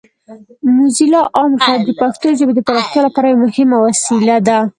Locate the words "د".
1.85-1.89, 2.55-2.59